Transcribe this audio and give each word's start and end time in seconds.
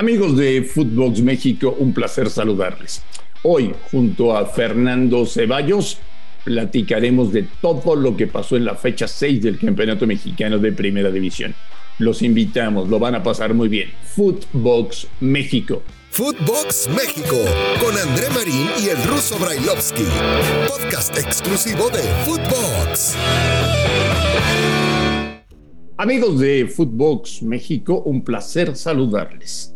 Amigos 0.00 0.34
de 0.34 0.62
Footbox 0.62 1.20
México, 1.20 1.76
un 1.78 1.92
placer 1.92 2.30
saludarles. 2.30 3.02
Hoy, 3.42 3.74
junto 3.90 4.34
a 4.34 4.46
Fernando 4.46 5.26
Ceballos, 5.26 5.98
platicaremos 6.42 7.34
de 7.34 7.46
todo 7.60 7.94
lo 7.94 8.16
que 8.16 8.26
pasó 8.26 8.56
en 8.56 8.64
la 8.64 8.76
fecha 8.76 9.06
6 9.06 9.42
del 9.42 9.58
Campeonato 9.58 10.06
Mexicano 10.06 10.56
de 10.56 10.72
Primera 10.72 11.10
División. 11.10 11.54
Los 11.98 12.22
invitamos, 12.22 12.88
lo 12.88 12.98
van 12.98 13.16
a 13.16 13.22
pasar 13.22 13.52
muy 13.52 13.68
bien. 13.68 13.90
Footbox 14.14 15.06
México. 15.20 15.82
Footbox 16.08 16.88
México, 16.96 17.36
con 17.78 17.94
André 17.94 18.30
Marín 18.30 18.70
y 18.82 18.88
el 18.88 19.02
ruso 19.04 19.38
Brailovsky. 19.38 20.04
Podcast 20.66 21.18
exclusivo 21.18 21.90
de 21.90 22.00
Footbox. 22.24 23.16
Amigos 25.98 26.40
de 26.40 26.66
Footbox 26.74 27.42
México, 27.42 28.00
un 28.06 28.24
placer 28.24 28.74
saludarles. 28.74 29.74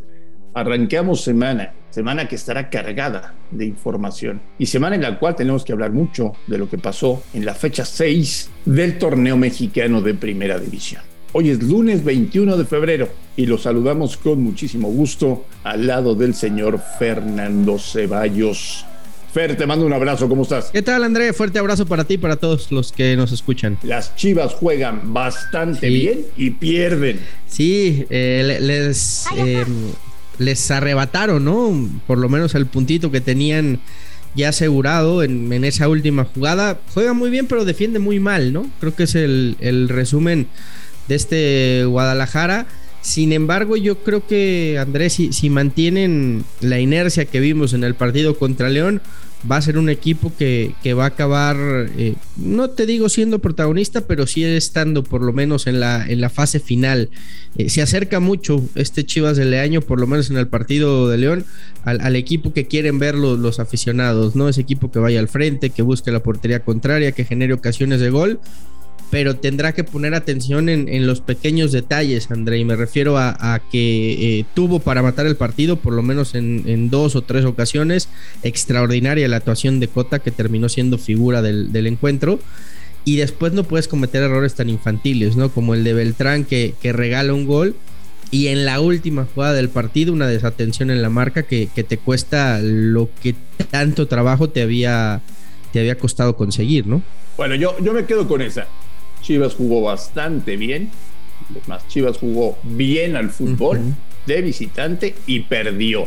Arranqueamos 0.56 1.22
semana, 1.22 1.72
semana 1.90 2.28
que 2.28 2.36
estará 2.36 2.70
cargada 2.70 3.34
de 3.50 3.66
información 3.66 4.40
y 4.56 4.66
semana 4.66 4.94
en 4.94 5.02
la 5.02 5.18
cual 5.18 5.34
tenemos 5.34 5.64
que 5.64 5.72
hablar 5.72 5.90
mucho 5.90 6.32
de 6.46 6.58
lo 6.58 6.70
que 6.70 6.78
pasó 6.78 7.24
en 7.34 7.44
la 7.44 7.54
fecha 7.54 7.84
6 7.84 8.50
del 8.64 8.96
torneo 8.96 9.36
mexicano 9.36 10.00
de 10.00 10.14
Primera 10.14 10.60
División. 10.60 11.02
Hoy 11.32 11.50
es 11.50 11.60
lunes 11.60 12.04
21 12.04 12.56
de 12.56 12.64
febrero 12.64 13.08
y 13.36 13.46
lo 13.46 13.58
saludamos 13.58 14.16
con 14.16 14.44
muchísimo 14.44 14.88
gusto 14.90 15.44
al 15.64 15.88
lado 15.88 16.14
del 16.14 16.34
señor 16.34 16.80
Fernando 17.00 17.76
Ceballos. 17.76 18.86
Fer, 19.34 19.56
te 19.56 19.66
mando 19.66 19.84
un 19.84 19.92
abrazo, 19.92 20.28
¿cómo 20.28 20.42
estás? 20.42 20.70
¿Qué 20.70 20.82
tal, 20.82 21.02
André? 21.02 21.32
Fuerte 21.32 21.58
abrazo 21.58 21.86
para 21.86 22.04
ti 22.04 22.14
y 22.14 22.18
para 22.18 22.36
todos 22.36 22.70
los 22.70 22.92
que 22.92 23.16
nos 23.16 23.32
escuchan. 23.32 23.76
Las 23.82 24.14
Chivas 24.14 24.54
juegan 24.54 25.12
bastante 25.12 25.88
bien 25.88 26.20
y 26.36 26.50
pierden. 26.50 27.18
Sí, 27.48 28.06
eh, 28.10 28.58
les, 28.60 29.26
eh, 29.36 29.64
les 30.38 30.70
arrebataron, 30.70 31.44
¿no? 31.44 31.90
Por 32.06 32.18
lo 32.18 32.28
menos 32.28 32.54
el 32.54 32.66
puntito 32.66 33.10
que 33.10 33.20
tenían 33.20 33.80
ya 34.34 34.48
asegurado 34.48 35.22
en, 35.22 35.52
esa 35.64 35.88
última 35.88 36.24
jugada. 36.24 36.80
Juega 36.92 37.12
muy 37.12 37.30
bien, 37.30 37.46
pero 37.46 37.64
defiende 37.64 37.98
muy 37.98 38.20
mal, 38.20 38.52
¿no? 38.52 38.66
Creo 38.80 38.94
que 38.94 39.04
es 39.04 39.14
el, 39.14 39.88
resumen 39.88 40.48
de 41.08 41.14
este 41.14 41.84
Guadalajara. 41.84 42.66
Sin 43.00 43.32
embargo, 43.32 43.76
yo 43.76 43.98
creo 44.02 44.26
que 44.26 44.78
Andrés, 44.80 45.12
si, 45.12 45.32
si 45.32 45.50
mantienen 45.50 46.44
la 46.60 46.80
inercia 46.80 47.26
que 47.26 47.38
vimos 47.38 47.74
en 47.74 47.84
el 47.84 47.94
partido 47.94 48.38
contra 48.38 48.70
León, 48.70 49.02
va 49.50 49.56
a 49.56 49.62
ser 49.62 49.78
un 49.78 49.88
equipo 49.88 50.32
que, 50.36 50.74
va 50.96 51.04
a 51.04 51.08
acabar, 51.08 51.56
eh, 51.96 52.14
no 52.36 52.70
te 52.70 52.86
digo 52.86 53.08
siendo 53.08 53.38
protagonista, 53.38 54.02
pero 54.02 54.26
sí 54.26 54.44
estando 54.44 55.04
por 55.04 55.22
lo 55.22 55.32
menos 55.32 55.66
en 55.66 55.80
la, 55.80 56.06
en 56.06 56.20
la 56.20 56.30
fase 56.30 56.60
final. 56.60 57.10
Eh, 57.56 57.68
se 57.68 57.82
acerca 57.82 58.20
mucho 58.20 58.64
este 58.74 59.04
Chivas 59.04 59.36
de 59.36 59.44
Leaño, 59.44 59.80
por 59.80 60.00
lo 60.00 60.06
menos 60.06 60.30
en 60.30 60.36
el 60.36 60.48
partido 60.48 61.08
de 61.08 61.18
León, 61.18 61.44
al, 61.84 62.16
equipo 62.16 62.54
que 62.54 62.66
quieren 62.66 62.98
ver 62.98 63.14
los, 63.14 63.38
los, 63.38 63.60
aficionados, 63.60 64.34
¿no? 64.34 64.48
Ese 64.48 64.62
equipo 64.62 64.90
que 64.90 64.98
vaya 64.98 65.20
al 65.20 65.28
frente, 65.28 65.70
que 65.70 65.82
busque 65.82 66.10
la 66.10 66.22
portería 66.22 66.60
contraria, 66.60 67.12
que 67.12 67.26
genere 67.26 67.52
ocasiones 67.52 68.00
de 68.00 68.08
gol 68.08 68.40
pero 69.10 69.36
tendrá 69.36 69.72
que 69.72 69.84
poner 69.84 70.14
atención 70.14 70.68
en, 70.68 71.06
los 71.06 71.20
pequeños 71.20 71.72
detalles, 71.72 72.30
André, 72.30 72.58
y 72.58 72.64
me 72.64 72.76
refiero 72.76 73.16
a, 73.16 73.60
que 73.70 74.38
eh, 74.40 74.44
tuvo 74.54 74.80
para 74.80 75.02
matar 75.02 75.26
el 75.26 75.36
partido, 75.36 75.76
por 75.76 75.92
lo 75.92 76.02
menos 76.02 76.34
en, 76.34 76.90
dos 76.90 77.14
o 77.14 77.22
tres 77.22 77.44
ocasiones, 77.44 78.08
extraordinaria 78.42 79.28
la 79.28 79.36
actuación 79.36 79.80
de 79.80 79.88
Cota, 79.88 80.18
que 80.18 80.30
terminó 80.30 80.68
siendo 80.68 80.98
figura 80.98 81.42
del, 81.42 81.86
encuentro, 81.86 82.40
y 83.04 83.16
después 83.16 83.52
no 83.52 83.64
puedes 83.64 83.86
cometer 83.86 84.22
errores 84.22 84.54
tan 84.54 84.68
infantiles, 84.68 85.36
¿no? 85.36 85.50
Como 85.50 85.74
el 85.74 85.84
de 85.84 85.92
Beltrán, 85.92 86.44
que, 86.44 86.74
regala 86.82 87.34
un 87.34 87.46
gol, 87.46 87.76
y 88.30 88.48
en 88.48 88.64
la 88.64 88.80
última 88.80 89.28
jugada 89.32 89.52
del 89.52 89.68
partido, 89.68 90.12
una 90.12 90.26
desatención 90.26 90.90
en 90.90 91.02
la 91.02 91.10
marca 91.10 91.44
que, 91.44 91.66
te 91.66 91.98
cuesta 91.98 92.58
lo 92.60 93.08
que 93.22 93.36
tanto 93.70 94.08
trabajo 94.08 94.48
te 94.48 94.62
había, 94.62 95.20
te 95.72 95.80
había 95.80 95.98
costado 95.98 96.36
conseguir, 96.36 96.86
¿no? 96.86 97.02
Bueno, 97.36 97.54
yo, 97.54 97.76
yo 97.80 97.92
me 97.92 98.06
quedo 98.06 98.26
con 98.26 98.42
esa. 98.42 98.66
Chivas 99.24 99.54
jugó 99.54 99.82
bastante 99.82 100.56
bien. 100.56 100.90
Más, 101.66 101.88
Chivas 101.88 102.18
jugó 102.18 102.58
bien 102.62 103.16
al 103.16 103.30
fútbol 103.30 103.80
de 104.26 104.42
visitante 104.42 105.14
y 105.26 105.40
perdió. 105.40 106.06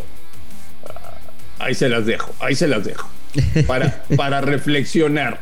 Ah, 0.87 1.17
ahí 1.59 1.73
se 1.73 1.89
las 1.89 2.05
dejo, 2.05 2.33
ahí 2.39 2.53
se 2.53 2.67
las 2.67 2.85
dejo. 2.85 3.09
Para, 3.65 4.03
para 4.15 4.41
reflexionar. 4.41 5.41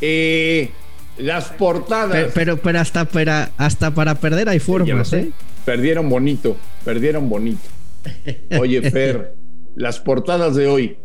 Eh, 0.00 0.70
las 1.18 1.50
portadas. 1.50 2.30
Pero, 2.32 2.58
pero, 2.58 2.78
hasta, 2.78 3.04
para, 3.04 3.50
hasta 3.56 3.92
para 3.92 4.14
perder 4.14 4.48
hay 4.48 4.60
formas, 4.60 5.12
¿eh? 5.12 5.32
Perdieron 5.64 6.08
bonito, 6.08 6.56
perdieron 6.84 7.28
bonito. 7.28 7.68
Oye, 8.60 8.88
Fer, 8.90 9.34
las 9.74 9.98
portadas 9.98 10.54
de 10.54 10.68
hoy, 10.68 10.98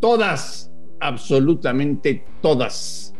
todas, 0.00 0.70
absolutamente 1.00 2.24
todas. 2.42 3.14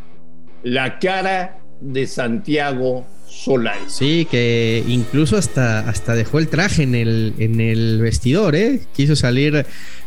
La 0.63 0.99
cara 0.99 1.62
de 1.83 2.07
Santiago 2.07 3.07
Solari. 3.29 3.81
Sí, 3.89 4.27
que 4.31 4.85
incluso 4.87 5.37
hasta, 5.37 5.81
hasta 5.81 6.15
dejó 6.15 6.39
el 6.39 6.49
traje 6.49 6.83
en 6.83 6.95
el, 6.95 7.35
en 7.39 7.61
el 7.61 8.01
vestidor, 8.01 8.55
¿eh? 8.55 8.83
Quiso 8.95 9.17
salir 9.17 9.67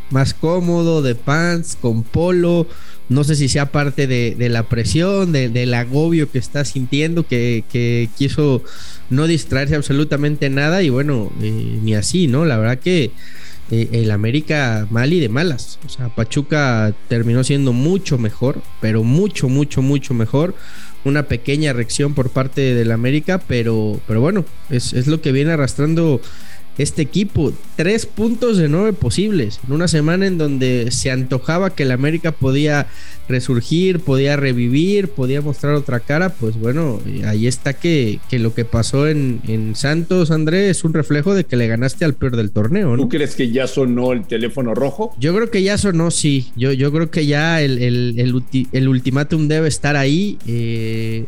más 0.09 0.33
cómodo, 0.33 1.01
de 1.01 1.15
pants, 1.15 1.77
con 1.79 2.03
polo. 2.03 2.67
No 3.09 3.23
sé 3.23 3.35
si 3.35 3.49
sea 3.49 3.71
parte 3.71 4.07
de, 4.07 4.49
la 4.49 4.63
presión, 4.63 5.31
del 5.31 5.73
agobio 5.73 6.31
que 6.31 6.39
está 6.39 6.65
sintiendo, 6.65 7.27
que, 7.27 8.09
quiso 8.17 8.63
no 9.09 9.27
distraerse 9.27 9.75
absolutamente 9.75 10.49
nada. 10.49 10.81
Y 10.81 10.89
bueno, 10.89 11.31
eh, 11.41 11.79
ni 11.83 11.93
así, 11.93 12.27
¿no? 12.27 12.45
La 12.45 12.57
verdad 12.57 12.79
que 12.79 13.11
eh, 13.71 13.89
el 13.91 14.09
América 14.09 14.87
mal 14.89 15.13
y 15.13 15.19
de 15.19 15.29
malas. 15.29 15.79
O 15.85 15.89
sea, 15.89 16.09
Pachuca 16.09 16.95
terminó 17.07 17.43
siendo 17.43 17.73
mucho 17.73 18.17
mejor, 18.17 18.61
pero 18.81 19.03
mucho, 19.03 19.49
mucho, 19.49 19.83
mucho 19.83 20.13
mejor 20.15 20.55
una 21.05 21.23
pequeña 21.23 21.71
reacción 21.71 22.13
por 22.13 22.29
parte 22.29 22.73
del 22.73 22.91
América, 22.91 23.41
pero, 23.47 23.99
pero 24.07 24.19
bueno, 24.19 24.43
es, 24.69 24.93
es 24.93 25.07
lo 25.07 25.21
que 25.21 25.31
viene 25.31 25.53
arrastrando 25.53 26.19
este 26.77 27.01
equipo. 27.01 27.53
Tres 27.75 28.05
puntos 28.05 28.57
de 28.57 28.67
nueve 28.67 28.93
posibles. 28.93 29.59
En 29.65 29.73
una 29.73 29.87
semana 29.87 30.27
en 30.27 30.37
donde 30.37 30.91
se 30.91 31.11
antojaba 31.11 31.75
que 31.75 31.83
el 31.83 31.91
América 31.91 32.31
podía 32.31 32.87
resurgir, 33.27 33.99
podía 33.99 34.35
revivir, 34.35 35.09
podía 35.09 35.41
mostrar 35.41 35.73
otra 35.73 35.99
cara. 35.99 36.29
Pues 36.29 36.59
bueno, 36.59 36.99
ahí 37.25 37.47
está 37.47 37.73
que, 37.73 38.19
que 38.29 38.39
lo 38.39 38.53
que 38.53 38.65
pasó 38.65 39.07
en, 39.07 39.41
en, 39.47 39.75
Santos, 39.75 40.31
André, 40.31 40.69
es 40.69 40.83
un 40.83 40.93
reflejo 40.93 41.33
de 41.33 41.43
que 41.43 41.55
le 41.55 41.67
ganaste 41.67 42.05
al 42.05 42.13
peor 42.13 42.35
del 42.35 42.51
torneo. 42.51 42.95
¿Tú 42.97 43.09
crees 43.09 43.35
que 43.35 43.51
ya 43.51 43.67
sonó 43.67 44.13
el 44.13 44.25
teléfono 44.25 44.73
rojo? 44.73 45.15
Yo 45.19 45.35
creo 45.35 45.49
que 45.49 45.63
ya 45.63 45.77
sonó, 45.77 46.11
sí. 46.11 46.51
Yo, 46.55 46.71
yo 46.71 46.91
creo 46.91 47.09
que 47.09 47.25
ya 47.25 47.61
el, 47.61 47.79
el, 47.79 48.41
el, 48.71 48.87
ultimátum 48.87 49.47
debe 49.47 49.67
estar 49.67 49.95
ahí. 49.95 50.37
Eh, 50.45 51.25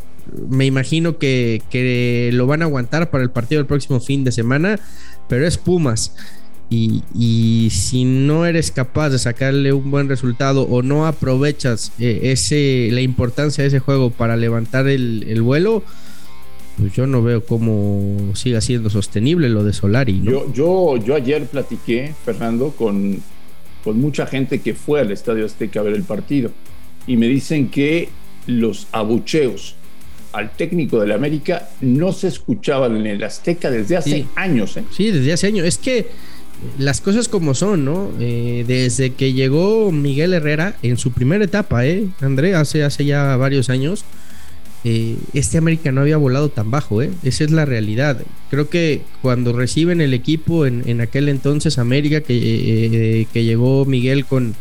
me 0.49 0.65
imagino 0.65 1.17
que, 1.17 1.61
que, 1.69 2.29
lo 2.33 2.47
van 2.47 2.61
a 2.61 2.65
aguantar 2.65 3.09
para 3.09 3.23
el 3.23 3.29
partido 3.29 3.59
del 3.59 3.67
próximo 3.67 3.99
fin 3.99 4.23
de 4.23 4.31
semana 4.31 4.79
pero 5.27 5.47
es 5.47 5.57
Pumas. 5.57 6.15
Y, 6.69 7.69
si 7.71 8.03
no 8.03 8.45
eres 8.45 8.71
capaz 8.71 9.09
de 9.09 9.19
sacarle 9.19 9.71
un 9.71 9.89
buen 9.89 10.09
resultado 10.09 10.63
o 10.63 10.81
no 10.81 11.07
aprovechas 11.07 11.93
eh, 11.97 12.19
ese, 12.23 12.89
la 12.91 12.99
importancia 12.99 13.61
de 13.63 13.69
ese 13.69 13.79
juego 13.79 14.09
para 14.09 14.35
levantar 14.35 14.87
el, 14.87 15.41
vuelo, 15.41 15.83
pues 16.77 16.91
yo 16.91 17.07
no 17.07 17.23
veo 17.23 17.45
cómo 17.45 18.35
siga 18.35 18.59
siendo 18.59 18.89
sostenible 18.89 19.47
lo 19.47 19.63
de 19.63 19.71
Solari. 19.71 20.21
Yo, 20.21 20.51
yo, 20.53 20.97
yo 20.97 21.15
ayer 21.15 21.45
platiqué, 21.45 22.13
Fernando, 22.25 22.71
con, 22.71 23.17
con 23.85 24.01
mucha 24.01 24.27
gente 24.27 24.59
que 24.59 24.73
fue 24.73 24.99
al 24.99 25.11
Estadio 25.11 25.45
Azteca 25.45 25.79
a 25.79 25.83
ver 25.83 25.93
el 25.93 26.03
partido 26.03 26.51
y 27.07 27.15
me 27.15 27.27
dicen 27.27 27.69
que 27.69 28.09
los 28.45 28.87
abucheos 28.91 29.75
al 30.33 30.51
técnico 30.51 30.99
del 30.99 31.11
América 31.11 31.69
no 31.81 32.11
se 32.13 32.27
escuchaban 32.27 32.95
en 32.97 33.07
el 33.07 33.23
Azteca 33.23 33.71
desde 33.71 33.97
hace 33.97 34.25
años. 34.35 34.77
¿eh? 34.77 34.83
Sí, 34.95 35.11
desde 35.11 35.33
hace 35.33 35.47
años. 35.47 35.65
Es 35.65 35.77
que 35.77 36.07
las 36.79 37.01
cosas 37.01 37.27
como 37.27 37.53
son, 37.53 37.85
¿no? 37.85 38.11
Eh, 38.19 38.65
desde 38.67 39.13
que 39.13 39.33
llegó 39.33 39.91
Miguel 39.91 40.33
Herrera 40.33 40.75
en 40.81 40.97
su 40.97 41.11
primera 41.11 41.43
etapa, 41.43 41.85
¿eh? 41.85 42.07
André, 42.21 42.55
hace, 42.55 42.83
hace 42.83 43.05
ya 43.05 43.35
varios 43.37 43.69
años, 43.69 44.05
eh, 44.83 45.17
este 45.33 45.57
América 45.57 45.91
no 45.91 46.01
había 46.01 46.17
volado 46.17 46.49
tan 46.49 46.71
bajo, 46.71 47.01
¿eh? 47.01 47.11
Esa 47.23 47.43
es 47.43 47.51
la 47.51 47.65
realidad. 47.65 48.21
Creo 48.49 48.69
que 48.69 49.01
cuando 49.21 49.53
reciben 49.53 50.01
el 50.01 50.13
equipo 50.13 50.65
en, 50.65 50.83
en 50.87 51.01
aquel 51.01 51.29
entonces 51.29 51.77
América, 51.77 52.21
que, 52.21 52.35
eh, 52.35 53.27
que 53.31 53.43
llegó 53.43 53.85
Miguel 53.85 54.25
con 54.25 54.55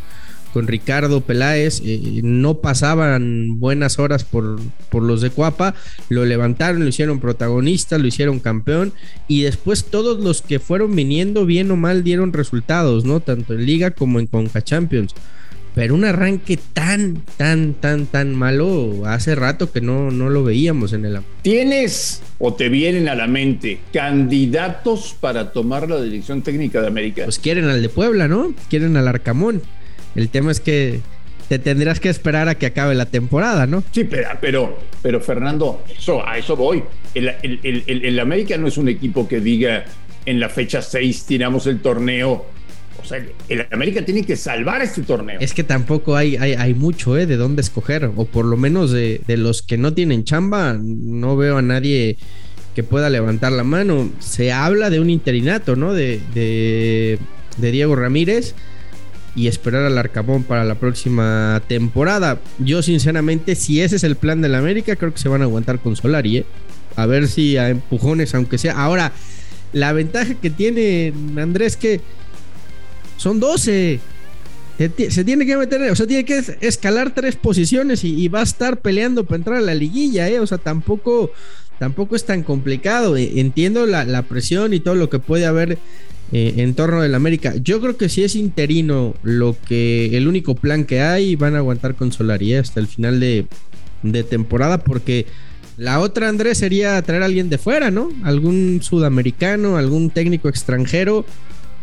con 0.57 0.69
Ricardo 0.69 1.21
Peláez, 1.21 1.83
eh, 1.85 2.23
no 2.25 2.63
pasaban 2.63 3.61
buenas 3.61 3.99
horas 3.99 4.25
por, 4.25 4.59
por 4.89 5.03
los 5.03 5.21
de 5.21 5.29
Cuapa, 5.29 5.75
lo 6.09 6.25
levantaron, 6.25 6.81
lo 6.81 6.89
hicieron 6.89 7.21
protagonista, 7.21 7.99
lo 7.99 8.07
hicieron 8.07 8.41
campeón 8.41 8.95
y 9.29 9.43
después 9.43 9.85
todos 9.85 10.19
los 10.19 10.41
que 10.41 10.59
fueron 10.59 10.97
viniendo 10.97 11.45
bien 11.45 11.71
o 11.73 11.77
mal 11.77 12.03
dieron 12.03 12.33
resultados, 12.33 13.05
¿no? 13.05 13.21
Tanto 13.21 13.53
en 13.53 13.67
liga 13.67 13.91
como 13.91 14.19
en 14.19 14.29
Conca 14.29 14.63
Champions. 14.63 15.15
Pero 15.75 15.95
un 15.95 16.07
arranque 16.07 16.59
tan, 16.73 17.23
tan, 17.37 17.75
tan, 17.75 18.07
tan 18.07 18.35
malo 18.35 19.03
hace 19.05 19.35
rato 19.35 19.71
que 19.71 19.83
no, 19.83 20.11
no 20.11 20.31
lo 20.31 20.43
veíamos 20.43 20.95
en 20.95 21.05
el... 21.05 21.19
¿Tienes 21.43 22.23
o 22.39 22.55
te 22.55 22.71
vienen 22.71 23.11
a 23.11 23.15
la 23.15 23.27
mente 23.27 23.81
candidatos 23.93 25.15
para 25.21 25.53
tomar 25.53 25.91
la 25.91 26.01
dirección 26.01 26.41
técnica 26.41 26.81
de 26.81 26.87
América? 26.87 27.25
Pues 27.25 27.39
quieren 27.39 27.67
al 27.67 27.83
de 27.83 27.91
Puebla, 27.91 28.27
¿no? 28.27 28.55
Quieren 28.71 28.97
al 28.97 29.07
Arcamón. 29.07 29.61
El 30.17 30.31
tema 30.31 30.51
es 30.51 30.61
que 30.61 31.01
te 31.49 31.59
tendrás 31.59 32.01
que 32.01 32.09
esperar 32.09 32.49
a 32.49 32.57
que 32.57 32.67
acabe 32.67 32.95
la 32.95 33.07
temporada, 33.07 33.67
¿no? 33.67 33.85
Sí, 33.93 34.05
pero, 34.05 34.29
pero, 34.41 34.79
pero 35.03 35.21
Fernando, 35.21 35.85
eso, 35.97 36.27
a 36.27 36.39
eso 36.39 36.57
voy. 36.57 36.83
El, 37.15 37.29
el, 37.43 38.19
América 38.19 38.57
no 38.59 38.67
es 38.67 38.77
un 38.77 38.89
equipo 38.89 39.29
que 39.29 39.41
diga 39.41 39.85
en 40.25 40.41
la 40.41 40.49
fecha 40.49 40.83
6 40.83 41.25
tiramos 41.27 41.67
el 41.67 41.81
torneo. 41.81 42.47
O 43.01 43.05
sea, 43.05 43.25
el 43.49 43.67
América 43.71 44.05
tiene 44.05 44.25
que 44.25 44.37
salvar 44.37 44.83
este 44.83 45.03
torneo. 45.03 45.39
Es 45.41 45.55
que 45.55 45.63
tampoco 45.63 46.17
hay, 46.17 46.37
hay, 46.37 46.55
hay 46.55 46.75
mucho 46.75 47.17
¿eh? 47.17 47.27
de 47.27 47.37
dónde 47.37 47.63
escoger, 47.63 48.11
o 48.17 48.25
por 48.25 48.45
lo 48.45 48.57
menos 48.57 48.91
de, 48.91 49.21
de 49.27 49.37
los 49.37 49.63
que 49.63 49.79
no 49.79 49.93
tienen 49.95 50.25
chamba, 50.25 50.77
no 50.83 51.37
veo 51.37 51.59
a 51.59 51.63
nadie 51.63 52.17
que 52.75 52.83
pueda 52.83 53.09
levantar 53.09 53.53
la 53.53 53.65
mano. 53.65 54.11
Se 54.19 54.51
habla 54.51 54.91
de 54.91 54.99
un 54.99 55.11
interinato, 55.11 55.77
¿no? 55.77 55.95
De, 55.95 56.21
de, 56.35 57.19
de 57.59 57.71
Diego 57.71 57.95
Ramírez 57.95 58.55
y 59.37 59.49
esperar 59.49 59.85
al 59.85 59.99
Arcamón 59.99 60.43
para 60.43 60.65
la 60.65 60.77
próxima 60.77 61.63
temporada. 61.69 62.41
Yo 62.59 62.83
sinceramente, 62.83 63.55
si 63.55 63.83
ese 63.83 63.97
es 63.97 64.05
el 64.05 64.17
plan 64.17 64.41
de 64.41 64.49
la 64.49 64.59
América, 64.59 64.97
creo 64.97 65.13
que 65.13 65.21
se 65.21 65.29
van 65.29 65.43
a 65.43 65.45
aguantar 65.45 65.79
con 65.79 65.95
Solari, 65.95 66.39
¿eh? 66.39 66.47
A 66.97 67.05
ver 67.05 67.29
si 67.29 67.59
a 67.59 67.69
empujones, 67.69 68.35
aunque 68.35 68.57
sea. 68.57 68.73
Ahora, 68.73 69.13
la 69.75 69.93
ventaja 69.93 70.35
que 70.35 70.49
tiene 70.49 71.13
Andrés 71.37 71.77
que 71.77 72.01
son 73.19 73.39
12. 73.39 74.01
Se 74.79 75.25
tiene 75.25 75.47
que 75.47 75.57
meter, 75.57 75.91
o 75.91 75.97
sea, 75.97 76.07
tiene 76.07 76.25
que 76.25 76.43
escalar 76.61 77.15
tres 77.15 77.37
posiciones 77.37 78.05
y, 78.05 78.29
va 78.29 78.41
a 78.41 78.43
estar 78.43 78.81
peleando 78.81 79.25
para 79.25 79.37
entrar 79.37 79.57
a 79.57 79.63
la 79.63 79.75
liguilla, 79.75 80.29
¿eh? 80.29 80.39
O 80.39 80.47
sea, 80.47 80.59
tampoco, 80.59 81.31
tampoco 81.79 82.17
es 82.17 82.25
tan 82.25 82.43
complicado. 82.43 83.17
Entiendo 83.17 83.85
la 83.87 84.23
presión 84.23 84.73
y 84.73 84.81
todo 84.81 84.95
lo 84.95 85.11
que 85.11 85.19
puede 85.19 85.45
haber 85.45 85.79
eh, 86.33 86.55
en 86.57 86.75
torno 86.75 87.03
del 87.03 87.15
América. 87.15 87.55
Yo 87.63 87.81
creo 87.81 87.97
que 87.97 88.09
si 88.09 88.25
es 88.25 88.35
interino 88.35 89.15
lo 89.23 89.57
que 89.69 90.17
el 90.17 90.27
único 90.27 90.57
plan 90.57 90.85
que 90.85 91.01
hay, 91.01 91.37
van 91.37 91.55
a 91.55 91.59
aguantar 91.59 91.95
con 91.95 92.11
Solari 92.11 92.55
¿eh? 92.55 92.59
hasta 92.59 92.81
el 92.81 92.89
final 92.89 93.21
de, 93.21 93.47
temporada 94.29 94.79
porque 94.79 95.27
la 95.77 96.01
otra, 96.01 96.29
Andrés, 96.29 96.59
sería 96.59 97.01
traer 97.03 97.23
a 97.23 97.27
alguien 97.27 97.49
de 97.49 97.59
fuera, 97.59 97.93
¿no? 97.93 98.11
Algún 98.25 98.81
sudamericano, 98.83 99.77
algún 99.77 100.11
técnico 100.11 100.49
extranjero 100.49 101.25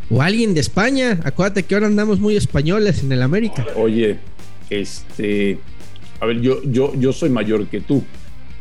o 0.10 0.22
alguien 0.22 0.54
de 0.54 0.60
España. 0.60 1.19
Acuérdate 1.24 1.63
que 1.63 1.75
ahora 1.75 1.88
andamos 1.88 2.19
muy 2.19 2.36
españoles 2.36 3.01
en 3.01 3.13
el 3.13 3.22
América. 3.22 3.66
Oye, 3.78 4.19
este, 4.69 5.57
a 6.19 6.25
ver, 6.25 6.42
yo, 6.42 6.62
yo, 6.63 6.94
yo 6.96 7.13
soy 7.13 7.30
mayor 7.30 7.68
que 7.68 7.80
tú, 7.80 8.04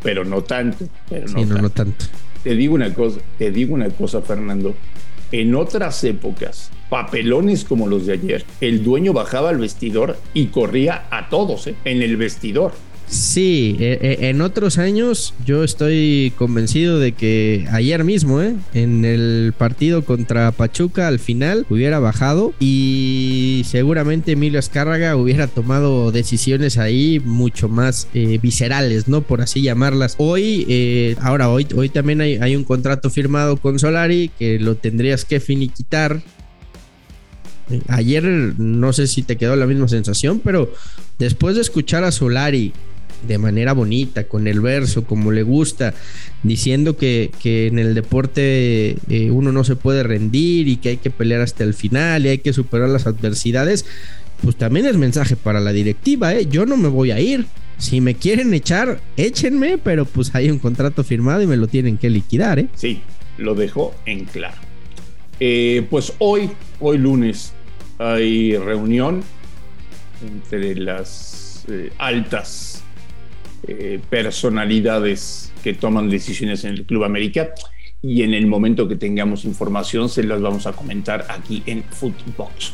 pero 0.00 0.25
no 0.25 0.43
tanto. 0.43 0.87
Pero 1.08 1.26
no, 1.28 1.44
no, 1.44 1.62
no 1.62 1.70
tanto. 1.70 2.05
Te 2.44 2.55
digo 2.55 2.75
una 2.75 2.94
cosa, 2.94 3.19
te 3.38 3.50
digo 3.50 3.75
una 3.75 3.88
cosa, 3.90 4.23
Fernando 4.23 4.76
en 5.32 5.55
otras 5.55 6.05
épocas, 6.05 6.70
papelones 6.88 7.64
como 7.64 7.88
los 7.88 8.06
de 8.06 8.12
ayer, 8.12 8.44
el 8.61 8.84
dueño 8.84 9.12
bajaba 9.12 9.49
al 9.49 9.58
vestidor 9.58 10.17
y 10.34 10.46
corría 10.46 11.06
a 11.11 11.29
todos 11.29 11.67
¿eh? 11.67 11.75
en 11.84 12.02
el 12.02 12.17
vestidor. 12.17 12.73
Sí, 13.08 13.76
e, 13.78 14.19
e, 14.20 14.28
en 14.31 14.40
otros 14.40 14.78
años 14.78 15.34
yo 15.44 15.64
estoy 15.64 16.32
convencido 16.37 16.99
de 16.99 17.12
que 17.12 17.66
ayer 17.70 18.04
mismo, 18.04 18.40
¿eh? 18.40 18.54
en 18.72 19.04
el 19.04 19.52
partido 19.56 20.04
contra 20.04 20.50
Pachuca 20.52 21.08
al 21.08 21.19
final 21.19 21.66
hubiera 21.69 21.99
bajado 21.99 22.54
y 22.58 23.62
seguramente 23.66 24.32
Emilio 24.32 24.58
Azcárraga 24.58 25.16
hubiera 25.16 25.46
tomado 25.46 26.10
decisiones 26.10 26.78
ahí 26.78 27.20
mucho 27.25 27.69
más 27.69 28.08
eh, 28.14 28.38
viscerales, 28.40 29.08
¿no? 29.08 29.20
Por 29.20 29.43
así 29.43 29.60
llamarlas. 29.60 30.14
Hoy, 30.16 30.64
eh, 30.69 31.16
ahora 31.20 31.50
hoy, 31.50 31.66
hoy 31.76 31.90
también 31.90 32.22
hay, 32.22 32.37
hay 32.37 32.56
un 32.56 32.64
contrato 32.64 33.10
firmado 33.10 33.58
con 33.58 33.78
Solari 33.78 34.31
que 34.38 34.58
lo 34.58 34.76
tendrías 34.76 35.25
que 35.26 35.38
finiquitar 35.38 36.22
Ayer 37.88 38.25
no 38.25 38.93
sé 38.93 39.06
si 39.06 39.22
te 39.22 39.37
quedó 39.37 39.56
la 39.56 39.66
misma 39.66 39.88
sensación, 39.88 40.40
pero 40.40 40.72
después 41.19 41.54
de 41.54 41.62
escuchar 41.62 42.04
a 42.04 42.12
Solari 42.12 42.72
de 43.27 43.39
manera 43.39 43.73
bonita, 43.73 44.25
con 44.25 44.47
el 44.47 44.61
verso, 44.61 45.05
como 45.05 45.31
le 45.33 45.43
gusta, 45.43 45.95
diciendo 46.43 46.97
que, 46.97 47.31
en 47.45 47.79
el 47.79 47.95
deporte 47.95 48.97
eh, 49.09 49.31
uno 49.31 49.53
no 49.53 49.65
se 49.65 49.77
puede 49.77 50.03
rendir 50.03 50.69
y 50.69 50.77
que 50.77 50.91
hay 50.91 50.97
que 50.97 51.11
pelear 51.11 51.41
hasta 51.41 51.65
el 51.65 51.75
final 51.75 52.27
y 52.27 52.31
hay 52.31 52.39
que 52.39 52.53
superar 52.53 52.89
las 52.89 53.07
adversidades, 53.07 53.85
pues 54.43 54.57
también 54.57 54.87
es 54.87 54.97
mensaje 54.97 55.37
para 55.37 55.61
la 55.61 55.73
directiva, 55.73 56.35
¿eh? 56.35 56.47
Yo 56.47 56.67
no 56.67 56.77
me 56.77 56.89
voy 56.89 57.13
a 57.13 57.21
ir. 57.21 57.47
Si 57.79 58.01
me 58.01 58.15
quieren 58.15 58.53
echar, 58.55 59.01
échenme, 59.17 59.79
pero 59.79 60.05
pues 60.05 60.35
hay 60.35 60.51
un 60.51 60.59
contrato 60.59 61.05
firmado 61.05 61.43
y 61.43 61.47
me 61.47 61.57
lo 61.57 61.67
tienen 61.67 61.97
que 61.97 62.11
liquidar, 62.11 62.59
¿eh? 62.59 62.69
Sí, 62.75 63.03
lo 63.39 63.55
dejó 63.55 63.95
en 64.07 64.25
claro. 64.25 64.57
Eh, 65.41 65.87
pues 65.91 66.13
hoy, 66.19 66.51
hoy 66.81 66.99
lunes, 66.99 67.53
hay 67.99 68.57
reunión 68.57 69.23
entre 70.25 70.77
las 70.77 71.65
eh, 71.69 71.91
altas 71.99 72.72
eh, 73.69 74.00
personalidades 74.11 75.53
que 75.62 75.75
toman 75.75 76.11
decisiones 76.11 76.64
en 76.64 76.73
el 76.73 76.85
Club 76.85 77.05
América 77.05 77.50
y 78.03 78.23
en 78.23 78.35
el 78.35 78.49
momento 78.49 78.88
que 78.88 78.97
tengamos 78.97 79.44
información 79.44 80.09
se 80.09 80.25
las 80.25 80.41
vamos 80.41 80.67
a 80.67 80.73
comentar 80.73 81.26
aquí 81.29 81.62
en 81.67 81.85
Footbox. 81.85 82.73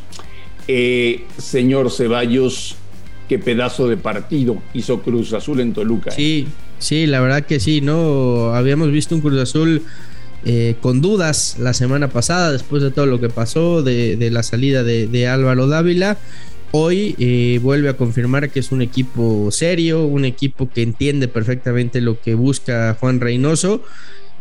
Eh, 0.67 1.25
señor 1.37 1.91
Ceballos, 1.91 2.77
qué 3.29 3.39
pedazo 3.39 3.87
de 3.89 3.99
partido 3.99 4.57
hizo 4.73 5.03
Cruz 5.03 5.35
Azul 5.35 5.61
en 5.61 5.75
Toluca. 5.75 6.11
Sí, 6.11 6.49
sí, 6.79 7.07
la 7.07 7.21
verdad 7.21 7.45
que 7.45 7.61
sí, 7.61 7.83
¿no? 7.83 8.55
Habíamos 8.55 8.91
visto 8.91 9.15
un 9.15 9.21
Cruz 9.21 9.39
Azul 9.39 9.83
eh, 10.47 10.77
con 10.81 11.03
dudas 11.03 11.57
la 11.59 11.75
semana 11.75 12.09
pasada, 12.09 12.51
después 12.51 12.83
de 12.83 12.91
todo 12.91 13.05
lo 13.05 13.21
que 13.21 13.29
pasó, 13.29 13.83
de, 13.83 14.31
la 14.33 14.43
salida 14.43 14.83
de 14.83 15.29
Álvaro 15.29 15.67
Dávila. 15.67 16.17
Hoy 16.71 17.15
eh, 17.19 17.61
vuelve 17.63 17.89
a 17.89 17.97
confirmar 17.97 18.51
que 18.51 18.61
es 18.61 18.73
un 18.73 18.83
equipo 18.83 19.51
serio, 19.51 20.05
un 20.05 20.27
equipo 20.27 20.69
que 20.69 20.83
entiende 20.83 21.27
perfectamente 21.27 22.03
lo 22.03 22.21
que 22.21 22.35
busca 22.35 22.97
Juan 23.01 23.21
Reynoso 23.21 23.83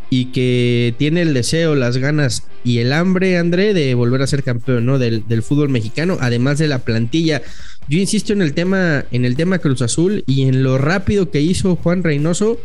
y 0.09 0.25
que 0.25 0.93
tiene 0.97 1.21
el 1.21 1.33
deseo, 1.33 1.75
las 1.75 1.97
ganas 1.97 2.43
y 2.63 2.79
el 2.79 2.91
hambre, 2.91 3.37
André, 3.37 3.73
de 3.73 3.93
volver 3.93 4.21
a 4.21 4.27
ser 4.27 4.43
campeón 4.43 4.85
¿no? 4.85 4.99
del, 4.99 5.23
fútbol 5.41 5.69
mexicano, 5.69 6.17
además 6.19 6.57
de 6.57 6.67
la 6.67 6.79
plantilla. 6.79 7.41
Yo 7.87 7.97
insisto 7.97 8.33
en 8.33 8.41
el 8.41 8.53
tema, 8.53 9.05
en 9.11 9.23
el 9.23 9.37
tema 9.37 9.59
Cruz 9.59 9.81
Azul 9.81 10.23
y 10.27 10.43
en 10.43 10.63
lo 10.63 10.77
rápido 10.77 11.31
que 11.31 11.41
hizo 11.41 11.77
Juan 11.77 12.03
Reynoso, 12.03 12.59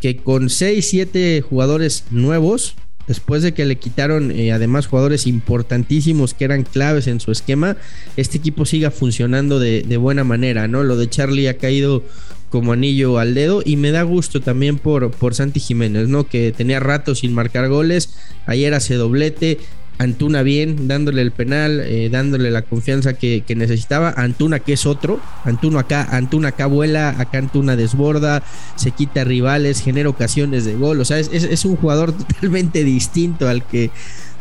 que 0.00 0.16
con 0.16 0.50
6, 0.50 0.86
7 0.88 1.40
jugadores 1.42 2.04
nuevos, 2.10 2.74
después 3.08 3.42
de 3.42 3.54
que 3.54 3.64
le 3.64 3.76
quitaron 3.76 4.30
eh, 4.30 4.52
además 4.52 4.86
jugadores 4.86 5.26
importantísimos 5.26 6.34
que 6.34 6.44
eran 6.44 6.62
claves 6.62 7.06
en 7.08 7.18
su 7.18 7.32
esquema, 7.32 7.76
este 8.16 8.38
equipo 8.38 8.66
siga 8.66 8.90
funcionando 8.90 9.58
de, 9.58 9.96
buena 9.96 10.22
manera, 10.22 10.68
¿no? 10.68 10.84
Lo 10.84 10.96
de 10.96 11.08
Charlie 11.08 11.48
ha 11.48 11.56
caído 11.56 12.04
como 12.50 12.72
anillo 12.72 13.18
al 13.18 13.34
dedo 13.34 13.62
y 13.64 13.76
me 13.76 13.90
da 13.90 14.02
gusto 14.02 14.40
también 14.40 14.78
por, 14.78 15.10
por 15.10 15.34
Santi 15.34 15.58
Jiménez, 15.58 16.08
¿no? 16.08 16.28
Que 16.28 16.52
tenía 16.52 16.78
rato 16.80 17.14
sin 17.14 17.34
marcar 17.34 17.68
goles, 17.68 18.10
ayer 18.46 18.74
hace 18.74 18.94
doblete, 18.94 19.58
Antuna 19.98 20.42
bien, 20.42 20.86
dándole 20.86 21.22
el 21.22 21.32
penal, 21.32 21.80
eh, 21.80 22.08
dándole 22.08 22.52
la 22.52 22.62
confianza 22.62 23.14
que, 23.14 23.42
necesitaba. 23.56 24.14
Antuna 24.16 24.60
que 24.60 24.74
es 24.74 24.86
otro, 24.86 25.20
Antuna 25.44 25.80
acá, 25.80 26.06
Antuna 26.12 26.48
acá 26.48 26.66
vuela, 26.66 27.16
acá 27.18 27.38
Antuna 27.38 27.74
desborda, 27.74 28.44
se 28.76 28.92
quita 28.92 29.24
rivales, 29.24 29.82
genera 29.82 30.08
ocasiones 30.08 30.64
de 30.64 30.74
gol. 30.74 31.00
O 31.00 31.04
sea, 31.04 31.18
es, 31.18 31.64
un 31.64 31.74
jugador 31.74 32.12
totalmente 32.16 32.84
distinto 32.84 33.48
al 33.48 33.66
que, 33.66 33.90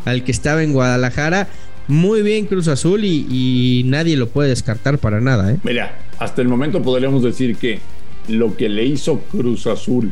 al 0.05 0.23
que 0.23 0.31
estaba 0.31 0.61
en 0.61 0.73
Guadalajara. 0.73 1.47
Muy 1.87 2.21
bien 2.21 2.45
Cruz 2.45 2.67
Azul 2.67 3.03
y, 3.03 3.81
nadie 3.85 4.15
lo 4.15 4.27
puede 4.27 4.49
descartar 4.49 4.99
para 4.99 5.21
nada. 5.21 5.53
¿eh? 5.53 5.57
Mira, 5.63 5.97
hasta 6.19 6.43
el 6.43 6.49
momento 6.49 6.83
podríamos 6.83 7.23
decir 7.23 7.55
que 7.55 7.79
lo 8.27 8.55
que 8.55 8.69
le 8.69 8.85
hizo 8.85 9.21
Cruz 9.31 9.65
Azul 9.65 10.11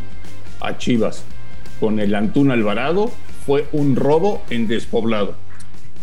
a 0.60 0.78
Chivas 0.80 1.24
con 1.80 2.00
el 2.00 2.16
Antuna 2.16 2.54
Alvarado 2.56 3.12
fue 3.46 3.68
un 3.72 3.96
robo 3.96 4.44
en 4.50 4.68
despoblado. 4.68 5.36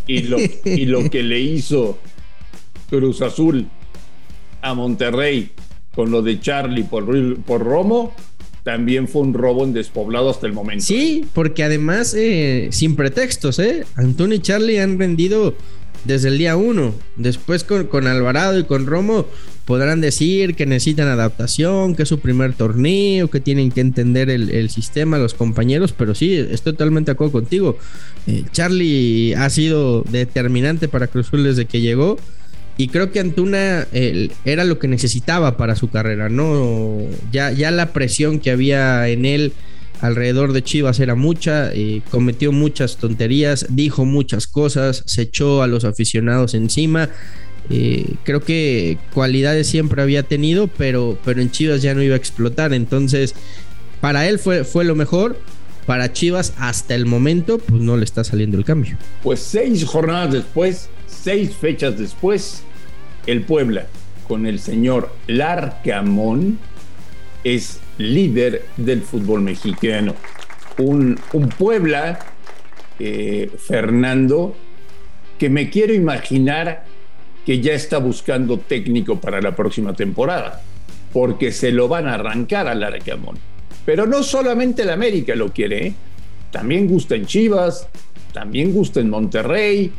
Y 0.07 0.23
lo, 0.23 0.39
y 0.65 0.87
lo 0.87 1.09
que 1.11 1.23
le 1.23 1.41
hizo 1.41 1.99
Cruz 2.89 3.23
Azul 3.23 3.67
a 4.61 4.75
Monterrey 4.75 5.51
con 5.95 6.11
lo 6.11 6.23
de 6.23 6.41
Charlie 6.41 6.85
por, 6.85 7.37
por 7.43 7.63
Romo, 7.63 8.15
también 8.63 9.09
fue 9.09 9.23
un 9.23 9.35
robo 9.35 9.65
en 9.65 9.73
despoblado 9.73 10.31
hasta 10.31 10.47
el 10.47 10.53
momento. 10.53 10.85
Sí, 10.85 11.27
porque 11.35 11.65
además, 11.65 12.15
eh, 12.15 12.69
sin 12.71 12.97
pretextos, 12.97 13.59
¿eh? 13.59 13.85
Antonio 13.97 14.37
y 14.37 14.41
Charlie 14.41 14.79
han 14.79 14.99
rendido 14.99 15.55
desde 16.05 16.29
el 16.29 16.39
día 16.39 16.57
uno. 16.57 16.95
Después 17.17 17.65
con, 17.65 18.07
Alvarado 18.07 18.59
y 18.59 18.65
con 18.65 18.87
Romo 18.87 19.27
podrán 19.65 20.01
decir 20.01 20.55
que 20.55 20.67
necesitan 20.67 21.09
adaptación, 21.09 21.95
que 21.95 22.03
es 22.03 22.09
su 22.09 22.19
primer 22.19 22.53
torneo, 22.55 23.29
que 23.29 23.41
tienen 23.41 23.71
que 23.71 23.81
entender 23.81 24.31
el, 24.31 24.71
sistema, 24.71 25.19
los 25.19 25.35
compañeros, 25.35 25.93
pero 25.93 26.15
sí, 26.15 26.35
estoy 26.35 26.73
totalmente 26.73 27.11
de 27.11 27.13
acuerdo 27.13 27.33
contigo. 27.33 27.79
Eh, 28.27 28.45
Charlie 28.53 29.35
ha 29.35 29.49
sido 29.51 30.03
determinante 30.03 30.89
para 30.89 31.07
Cruzul 31.07 31.45
desde 31.45 31.67
que 31.67 31.81
llegó. 31.81 32.19
Y 32.79 32.89
creo 32.89 33.13
que 33.13 33.21
Antuna 33.21 33.87
era 33.93 34.65
lo 34.65 34.79
que 34.79 34.89
necesitaba 34.89 35.59
para 35.59 35.77
su 35.77 35.91
carrera, 35.91 36.31
¿no? 36.31 37.03
Ya, 37.31 37.53
ya 37.53 37.71
la 37.71 37.93
presión 37.93 38.41
que 38.41 38.51
había 38.51 39.09
en 39.09 39.27
él 39.27 39.53
alrededor 40.03 40.53
de 40.53 40.63
Chivas 40.63 40.99
era 40.99 41.15
mucha, 41.15 41.73
eh, 41.73 42.03
cometió 42.11 42.51
muchas 42.51 42.97
tonterías, 42.97 43.67
dijo 43.71 44.05
muchas 44.05 44.49
cosas, 44.49 45.05
se 45.07 45.23
echó 45.23 45.63
a 45.63 45.69
los 45.69 45.85
aficionados 45.85 46.55
encima. 46.55 47.09
Eh, 47.71 48.15
creo 48.25 48.41
que 48.41 48.99
cualidades 49.15 49.69
siempre 49.69 50.03
había 50.03 50.23
tenido, 50.23 50.69
pero, 50.69 51.19
pero 51.25 51.41
en 51.41 51.51
Chivas 51.51 51.83
ya 51.83 51.95
no 51.95 52.03
iba 52.03 52.15
a 52.15 52.19
explotar. 52.19 52.73
Entonces, 52.73 53.35
para 54.01 54.29
él 54.29 54.39
fue, 54.39 54.65
fue 54.65 54.85
lo 54.85 54.95
mejor. 54.95 55.39
Para 55.87 56.13
Chivas, 56.13 56.55
hasta 56.59 56.95
el 56.95 57.07
momento, 57.07 57.59
pues 57.59 57.83
no 57.83 57.97
le 57.97 58.05
está 58.05 58.23
saliendo 58.23 58.57
el 58.57 58.65
cambio. 58.65 58.97
Pues 59.23 59.41
seis 59.41 59.85
jornadas 59.85 60.33
después, 60.33 60.89
seis 61.07 61.55
fechas 61.57 61.99
después, 61.99 62.63
el 63.27 63.43
Puebla, 63.43 63.87
con 64.29 64.47
el 64.47 64.61
señor 64.61 65.13
Larcamón, 65.27 66.59
es 67.43 67.81
líder 67.99 68.65
del 68.77 69.03
fútbol 69.03 69.43
mexicano. 69.43 70.15
Un, 70.79 71.19
Puebla, 71.59 72.19
eh, 72.99 73.51
Fernando, 73.59 74.55
que 75.39 75.51
me 75.51 75.69
quiero 75.69 75.93
imaginar 75.93 76.85
que 77.45 77.61
ya 77.61 77.73
está 77.73 77.99
buscando 77.99 78.59
técnico 78.59 79.21
para 79.21 79.41
la 79.41 79.55
próxima 79.55 79.95
temporada, 79.95 80.63
porque 81.13 81.53
se 81.53 81.73
lo 81.73 81.89
van 81.89 82.07
a 82.07 82.15
arrancar 82.15 82.69
al 82.69 82.83
Arcamón. 82.83 83.39
Pero 83.85 84.07
no 84.07 84.23
solamente 84.23 84.83
el 84.83 84.91
América 84.91 85.35
lo 85.35 85.53
quiere, 85.53 85.89
¿eh? 85.89 85.95
también 86.51 86.87
gusta 86.87 87.17
en 87.17 87.27
Chivas, 87.27 87.89
también 88.33 88.73
gusta 88.73 89.01
en 89.01 89.11
Monterrey, 89.11 89.93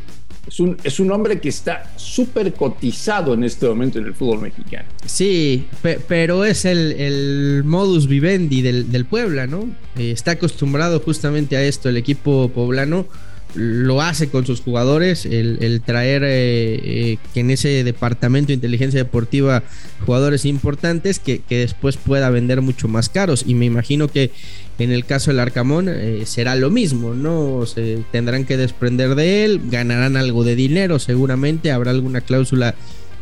es 0.46 0.60
un, 0.60 0.76
es 0.84 1.00
un 1.00 1.10
hombre 1.10 1.40
que 1.40 1.48
está 1.48 1.90
súper 1.96 2.52
cotizado 2.52 3.34
en 3.34 3.44
este 3.44 3.66
momento 3.66 3.98
en 3.98 4.06
el 4.06 4.14
fútbol 4.14 4.42
mexicano. 4.42 4.84
Sí, 5.06 5.66
pero 6.06 6.44
es 6.44 6.64
el, 6.64 7.62
modus 7.64 8.06
vivendi 8.06 8.60
del, 8.60 8.92
del 8.92 9.06
Puebla, 9.06 9.46
¿no? 9.46 9.70
Eh, 9.96 10.10
está 10.10 10.32
acostumbrado 10.32 11.00
justamente 11.00 11.56
a 11.56 11.62
esto 11.62 11.88
el 11.88 11.96
equipo 11.96 12.50
poblano 12.50 13.06
lo 13.54 14.02
hace 14.02 14.28
con 14.28 14.46
sus 14.46 14.60
jugadores, 14.60 15.26
el, 15.26 15.80
traer 15.84 16.24
eh, 16.24 16.74
eh, 16.82 17.18
que 17.32 17.40
en 17.40 17.50
ese 17.50 17.84
departamento 17.84 18.48
de 18.48 18.54
inteligencia 18.54 18.98
deportiva 18.98 19.62
jugadores 20.04 20.44
importantes 20.44 21.18
que, 21.18 21.42
después 21.48 21.96
pueda 21.96 22.30
vender 22.30 22.60
mucho 22.60 22.88
más 22.88 23.08
caros. 23.08 23.44
Y 23.46 23.54
me 23.54 23.66
imagino 23.66 24.08
que 24.08 24.30
en 24.78 24.90
el 24.90 25.04
caso 25.04 25.30
del 25.30 25.40
Arcamón 25.40 25.88
eh, 25.88 26.22
será 26.26 26.56
lo 26.56 26.70
mismo, 26.70 27.14
¿no? 27.14 27.64
Se 27.66 28.00
tendrán 28.10 28.44
que 28.44 28.56
desprender 28.56 29.14
de 29.14 29.44
él, 29.44 29.60
ganarán 29.70 30.16
algo 30.16 30.44
de 30.44 30.56
dinero 30.56 30.98
seguramente, 30.98 31.70
habrá 31.70 31.92
alguna 31.92 32.20
cláusula 32.20 32.74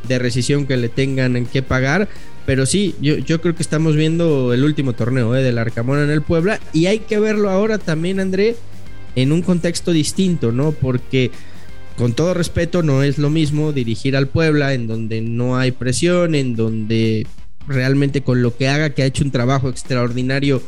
de 0.08 0.18
rescisión 0.18 0.66
que 0.66 0.76
le 0.76 0.88
tengan 0.88 1.36
en 1.36 1.46
que 1.46 1.62
pagar. 1.62 2.08
Pero 2.46 2.66
sí, 2.66 2.96
yo, 3.00 3.18
yo 3.18 3.40
creo 3.40 3.54
que 3.54 3.62
estamos 3.62 3.94
viendo 3.94 4.52
el 4.52 4.64
último 4.64 4.94
torneo 4.94 5.30
del 5.32 5.58
Arcamón 5.58 6.00
en 6.00 6.10
el 6.10 6.22
Puebla 6.22 6.58
y 6.72 6.86
hay 6.86 6.98
que 7.00 7.20
verlo 7.20 7.50
ahora 7.50 7.78
también, 7.78 8.18
André 8.18 8.56
en 9.16 9.32
un 9.32 9.42
contexto 9.42 9.92
distinto, 9.92 10.52
¿no? 10.52 10.72
Porque 10.72 11.30
con 11.96 12.14
todo 12.14 12.34
respeto 12.34 12.82
no 12.82 13.02
es 13.02 13.18
lo 13.18 13.30
mismo 13.30 13.72
dirigir 13.72 14.16
al 14.16 14.28
Puebla 14.28 14.74
en 14.74 14.86
donde 14.86 15.20
no 15.20 15.56
hay 15.56 15.72
presión, 15.72 16.34
en 16.34 16.56
donde 16.56 17.26
realmente 17.66 18.22
con 18.22 18.42
lo 18.42 18.56
que 18.56 18.68
haga 18.68 18.90
que 18.90 19.02
ha 19.02 19.06
hecho 19.06 19.24
un 19.24 19.30
trabajo 19.30 19.68
extraordinario 19.68 20.62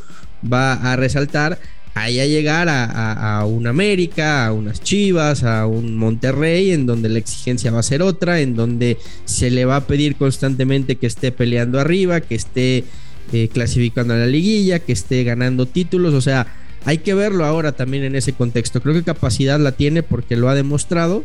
va 0.50 0.74
a 0.74 0.96
resaltar, 0.96 1.58
ahí 1.94 2.20
a 2.20 2.26
llegar 2.26 2.68
a, 2.68 3.38
a, 3.38 3.46
un 3.46 3.66
América, 3.66 4.46
a 4.46 4.52
unas 4.52 4.82
Chivas, 4.82 5.44
a 5.44 5.66
un 5.66 5.96
Monterrey, 5.96 6.72
en 6.72 6.86
donde 6.86 7.08
la 7.08 7.18
exigencia 7.18 7.70
va 7.70 7.80
a 7.80 7.84
ser 7.84 8.02
otra, 8.02 8.40
en 8.40 8.54
donde 8.54 8.98
se 9.24 9.50
le 9.50 9.64
va 9.64 9.76
a 9.76 9.86
pedir 9.86 10.16
constantemente 10.16 10.96
que 10.96 11.06
esté 11.06 11.32
peleando 11.32 11.80
arriba, 11.80 12.20
que 12.20 12.34
esté 12.34 12.84
eh, 13.32 13.48
clasificando 13.52 14.12
a 14.14 14.18
la 14.18 14.26
liguilla, 14.26 14.80
que 14.80 14.92
esté 14.92 15.24
ganando 15.24 15.66
títulos, 15.66 16.14
o 16.14 16.20
sea, 16.20 16.46
hay 16.84 16.98
que 16.98 17.14
verlo 17.14 17.44
ahora 17.44 17.72
también 17.72 18.04
en 18.04 18.14
ese 18.14 18.32
contexto. 18.32 18.80
Creo 18.80 18.94
que 18.94 19.02
capacidad 19.02 19.58
la 19.58 19.72
tiene 19.72 20.02
porque 20.02 20.36
lo 20.36 20.48
ha 20.48 20.54
demostrado, 20.54 21.24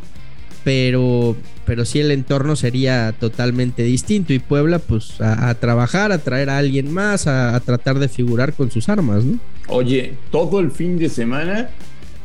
pero, 0.64 1.36
pero 1.66 1.86
sí 1.86 2.00
el 2.00 2.12
entorno 2.12 2.56
sería 2.56 3.14
totalmente 3.20 3.84
distinto. 3.84 4.34
Y 4.34 4.40
Puebla, 4.40 4.80
pues 4.80 5.20
a, 5.20 5.54
trabajar, 5.56 6.12
a 6.12 6.20
traer 6.20 6.50
a 6.50 6.58
alguien 6.58 6.94
más, 6.94 7.28
a, 7.28 7.60
tratar 7.60 8.00
de 8.00 8.08
figurar 8.08 8.54
con 8.54 8.72
sus 8.72 8.88
armas, 8.90 9.26
¿no? 9.26 9.40
Oye, 9.68 10.14
todo 10.32 10.60
el 10.60 10.72
fin 10.72 10.98
de 10.98 11.10
semana 11.10 11.70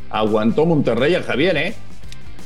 aguantó 0.09 0.65
Monterrey 0.65 1.15
a 1.15 1.23
Javier, 1.23 1.57
¿eh? 1.57 1.73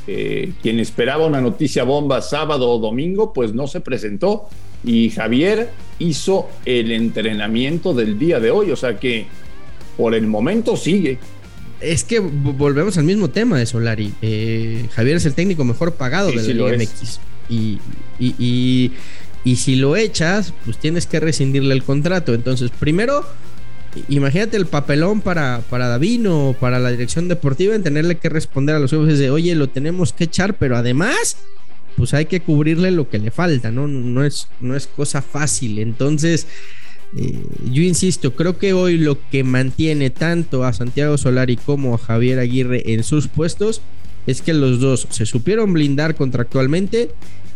¿eh? 0.07 0.53
quien 0.61 0.79
esperaba 0.79 1.25
una 1.25 1.39
noticia 1.39 1.83
bomba 1.83 2.21
sábado 2.21 2.69
o 2.69 2.79
domingo, 2.79 3.31
pues 3.31 3.53
no 3.53 3.67
se 3.67 3.79
presentó. 3.79 4.49
Y 4.83 5.09
Javier 5.09 5.69
hizo 5.99 6.49
el 6.65 6.91
entrenamiento 6.91 7.93
del 7.93 8.17
día 8.17 8.39
de 8.39 8.49
hoy, 8.49 8.71
o 8.71 8.75
sea 8.75 8.97
que 8.97 9.27
por 9.99 10.15
el 10.15 10.27
momento 10.27 10.77
sigue. 10.77 11.17
Es 11.81 12.05
que 12.05 12.19
volvemos 12.19 12.97
al 12.97 13.03
mismo 13.03 13.29
tema 13.29 13.59
de 13.59 13.65
Solari. 13.65 14.13
Eh, 14.21 14.87
Javier 14.93 15.17
es 15.17 15.25
el 15.25 15.33
técnico 15.33 15.65
mejor 15.65 15.95
pagado 15.95 16.31
de 16.31 16.53
la 16.53 16.77
MX. 16.77 17.19
Y, 17.49 17.79
y, 18.17 18.93
y, 19.43 19.55
si 19.57 19.75
lo 19.75 19.97
echas, 19.97 20.53
pues 20.63 20.77
tienes 20.77 21.05
que 21.05 21.19
rescindirle 21.19 21.73
el 21.73 21.83
contrato. 21.83 22.33
Entonces, 22.33 22.71
primero, 22.79 23.25
imagínate 24.07 24.55
el 24.55 24.67
papelón 24.67 25.19
para, 25.19 25.63
para 25.69 25.89
Davino 25.89 26.51
o 26.51 26.53
para 26.53 26.79
la 26.79 26.91
dirección 26.91 27.27
deportiva 27.27 27.75
en 27.75 27.83
tenerle 27.83 28.15
que 28.15 28.29
responder 28.29 28.75
a 28.75 28.79
los 28.79 28.91
jefes 28.91 29.19
de, 29.19 29.31
oye, 29.31 29.53
lo 29.53 29.67
tenemos 29.67 30.13
que 30.13 30.25
echar, 30.25 30.53
pero 30.53 30.77
además, 30.77 31.35
pues 31.97 32.13
hay 32.13 32.25
que 32.25 32.39
cubrirle 32.39 32.91
lo 32.91 33.09
que 33.09 33.19
le 33.19 33.31
falta, 33.31 33.69
¿no? 33.69 33.85
No 33.85 34.23
es, 34.23 34.47
no 34.61 34.77
es 34.77 34.87
cosa 34.87 35.21
fácil. 35.21 35.79
Entonces, 35.79 36.47
eh, 37.17 37.43
yo 37.71 37.81
insisto, 37.81 38.35
creo 38.35 38.57
que 38.57 38.73
hoy 38.73 38.97
lo 38.97 39.17
que 39.29 39.43
mantiene 39.43 40.09
tanto 40.09 40.63
a 40.63 40.73
Santiago 40.73 41.17
Solari 41.17 41.57
como 41.57 41.95
a 41.95 41.97
Javier 41.97 42.39
Aguirre 42.39 42.93
en 42.93 43.03
sus 43.03 43.27
puestos 43.27 43.81
es 44.27 44.41
que 44.41 44.53
los 44.53 44.79
dos 44.79 45.07
se 45.09 45.25
supieron 45.25 45.73
blindar 45.73 46.15
contractualmente 46.15 47.09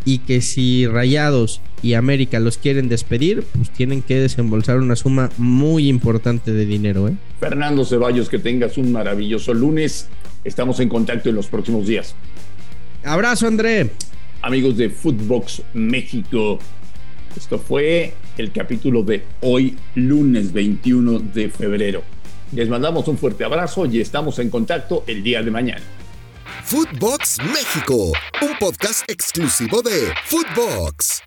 y 0.06 0.20
que 0.20 0.42
si 0.42 0.88
Rayados 0.88 1.62
y 1.82 1.94
América 1.94 2.40
los 2.40 2.58
quieren 2.58 2.90
despedir, 2.90 3.44
pues 3.56 3.70
tienen 3.70 4.02
que 4.02 4.20
desembolsar 4.20 4.80
una 4.80 4.96
suma 4.96 5.30
muy 5.38 5.88
importante 5.88 6.52
de 6.52 6.66
dinero. 6.66 7.08
¿eh? 7.08 7.14
Fernando 7.40 7.86
Ceballos, 7.86 8.30
que 8.30 8.40
tengas 8.40 8.78
un 8.78 8.92
maravilloso 8.92 9.54
lunes. 9.54 10.08
Estamos 10.44 10.80
en 10.80 10.90
contacto 10.90 11.30
en 11.30 11.36
los 11.36 11.48
próximos 11.48 11.88
días. 11.88 12.16
Abrazo, 13.04 13.48
André. 13.48 13.92
Amigos 14.42 14.76
de 14.76 14.90
Footbox 14.90 15.62
México, 15.74 16.60
esto 17.38 17.58
fue 17.60 18.14
el 18.38 18.52
capítulo 18.52 19.04
de 19.04 19.24
hoy, 19.42 19.78
lunes 19.96 20.52
21 20.54 21.20
de 21.20 21.50
febrero. 21.50 22.04
Les 22.52 22.70
mandamos 22.70 23.08
un 23.08 23.18
fuerte 23.18 23.44
abrazo 23.44 23.86
y 23.86 24.00
estamos 24.00 24.40
en 24.40 24.50
contacto 24.50 25.04
el 25.08 25.24
día 25.24 25.42
de 25.42 25.52
mañana. 25.52 25.84
Footbox 26.64 27.40
México, 27.44 28.14
un 28.42 28.58
podcast 28.60 29.10
exclusivo 29.10 29.82
de 29.82 30.14
Footbox. 30.26 31.24